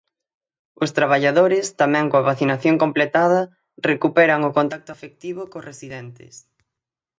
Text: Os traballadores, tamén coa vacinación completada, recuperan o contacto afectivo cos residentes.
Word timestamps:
Os 0.83 0.93
traballadores, 0.97 1.65
tamén 1.81 2.05
coa 2.11 2.27
vacinación 2.29 2.75
completada, 2.83 3.41
recuperan 3.91 4.39
o 4.49 4.55
contacto 4.57 4.89
afectivo 4.93 5.41
cos 5.51 5.65
residentes. 5.69 6.33